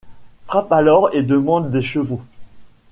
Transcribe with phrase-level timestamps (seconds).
[0.47, 2.23] Frappe alors, et demande des chevaux.